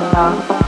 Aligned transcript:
in 0.00 0.12
love. 0.12 0.60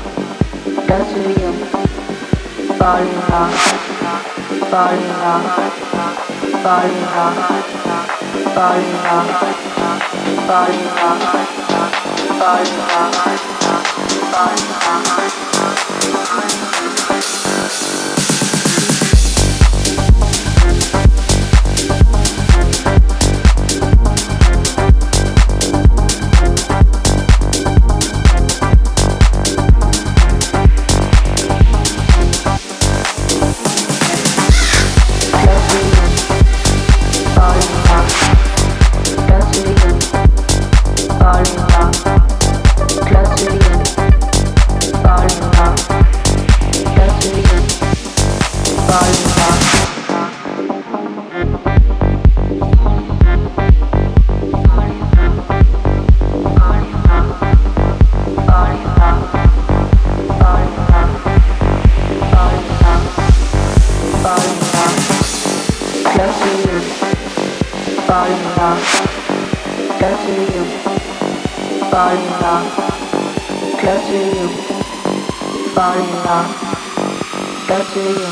But 77.73 77.89
do 77.95 78.03
falling 78.03 78.27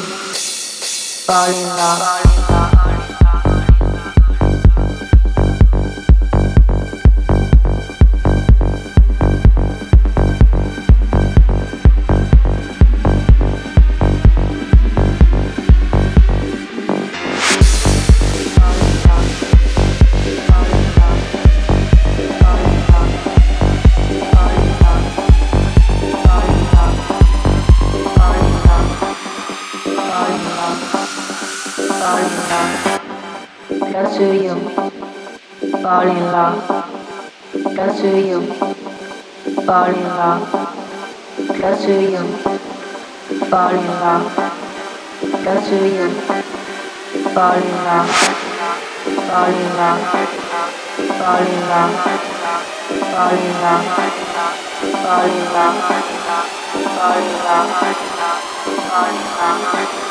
fall 1.25 1.49
in 1.49 1.69
love? 1.69 2.50
fall 31.99 32.19
in 32.19 32.33
love. 32.51 33.01
That's 33.93 34.17
who 34.17 34.33
you 34.33 34.55
fall 35.83 36.07
in 36.07 36.19
love. 36.19 36.59
That's 37.77 38.01
who 38.01 38.17
you 38.17 38.41
fall 39.67 39.91
in 39.91 40.03
love. 40.03 40.43
That's 41.61 41.85
who 41.85 42.01
you 42.01 42.23
fall 43.51 43.71
in 43.71 43.87
love. 43.87 44.37
That's 45.45 45.69
who 45.69 45.85
you 45.85 46.11
fall 47.35 47.55
in 47.55 47.71
love. 47.85 48.11
Fall 49.31 49.51
in 49.51 49.69
love. 49.77 50.01
Fall 51.19 51.47
in 51.47 51.61
love. 51.71 51.95
Fall 53.11 53.35
in 53.35 53.53
love. 53.63 53.85
Fall 54.81 55.25
in 55.25 55.45
love. 55.53 55.77
Fall 56.97 57.19
in 57.19 57.35
love. 57.45 57.71
Fall 58.89 59.09
in 59.09 59.25
love. 59.25 60.10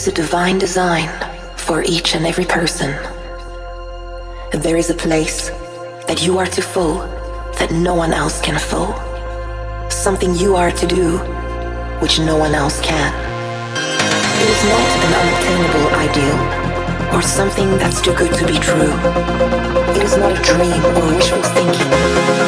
Is 0.00 0.08
a 0.08 0.12
divine 0.12 0.58
design 0.58 1.10
for 1.58 1.82
each 1.82 2.14
and 2.14 2.24
every 2.24 2.46
person. 2.46 2.90
There 4.50 4.78
is 4.78 4.88
a 4.88 4.94
place 4.94 5.50
that 6.08 6.24
you 6.24 6.38
are 6.38 6.46
to 6.56 6.62
fill 6.62 6.94
that 7.58 7.70
no 7.70 7.94
one 7.94 8.14
else 8.14 8.40
can 8.40 8.58
fill. 8.58 8.96
Something 9.90 10.34
you 10.34 10.56
are 10.56 10.70
to 10.70 10.86
do 10.86 11.18
which 12.00 12.18
no 12.18 12.38
one 12.38 12.54
else 12.54 12.80
can. 12.80 13.12
It 14.40 14.48
is 14.48 14.62
not 14.72 14.88
an 15.04 15.12
unattainable 15.20 15.88
ideal 16.06 16.38
or 17.14 17.20
something 17.20 17.68
that's 17.76 18.00
too 18.00 18.14
good 18.14 18.32
to 18.40 18.46
be 18.46 18.56
true. 18.56 18.94
It 19.92 20.02
is 20.02 20.16
not 20.16 20.32
a 20.32 20.40
dream 20.40 20.80
or 20.96 21.04
wishful 21.12 21.44
thinking, 21.52 21.92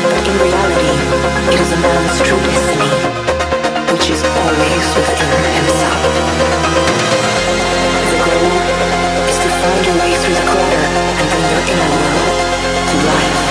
but 0.08 0.24
in 0.24 0.36
reality, 0.48 0.92
it 1.52 1.60
is 1.60 1.70
a 1.76 1.80
man's 1.84 2.16
true 2.24 2.40
destiny, 2.48 2.92
which 3.92 4.08
is 4.08 4.24
always 4.40 4.84
within 4.96 5.36
himself. 5.60 7.01
Find 9.82 9.98
your 9.98 10.04
way 10.04 10.14
through 10.14 10.34
the 10.34 10.42
clutter 10.42 10.84
and 11.18 11.30
bring 11.30 11.50
your 11.50 11.62
inner 11.72 11.90
world 11.90 12.38
to 12.88 12.96
life. 13.06 13.48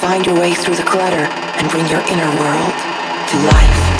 Find 0.00 0.24
your 0.24 0.38
way 0.38 0.54
through 0.54 0.76
the 0.76 0.84
clutter 0.84 1.26
and 1.58 1.68
bring 1.68 1.86
your 1.88 2.00
inner 2.00 2.40
world 2.40 2.72
to 3.28 3.36
life. 3.38 3.95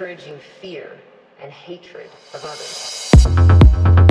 encouraging 0.00 0.38
fear 0.62 0.96
and 1.42 1.52
hatred 1.52 2.08
of 2.32 2.42
others. 2.42 4.09